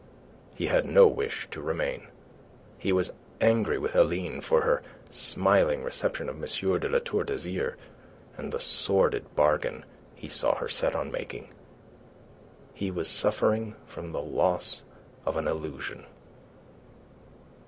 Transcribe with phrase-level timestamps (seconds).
[0.55, 2.07] He had no wish to remain.
[2.79, 4.81] He was angry with Aline for her
[5.11, 6.79] smiling reception of M.
[6.79, 7.75] de La Tour d'Azyr
[8.35, 9.85] and the sordid bargain
[10.15, 11.49] he saw her set on making.
[12.73, 14.81] He was suffering from the loss
[15.23, 16.07] of an illusion.